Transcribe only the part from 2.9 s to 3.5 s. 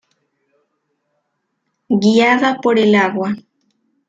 agua".